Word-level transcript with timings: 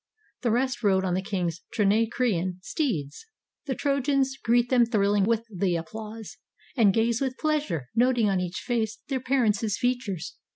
The 0.41 0.49
rest 0.49 0.81
rode 0.81 1.05
on 1.05 1.13
the 1.13 1.21
king's 1.21 1.61
Trinacrian 1.75 2.57
steeds. 2.63 3.27
The 3.67 3.75
Trojans 3.75 4.35
greet 4.43 4.69
them 4.71 4.83
thrilling 4.83 5.25
with 5.25 5.45
the 5.55 5.75
applause, 5.75 6.37
And 6.75 6.91
gaze 6.91 7.21
with 7.21 7.37
pleasure, 7.37 7.89
noting 7.93 8.27
on 8.27 8.39
each 8.39 8.57
face 8.65 8.97
Their 9.09 9.19
parents' 9.19 9.77
features. 9.77 10.37